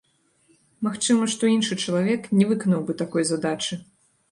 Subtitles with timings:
[0.87, 3.83] Магчыма, што іншы чалавек не выканаў бы такой задачы.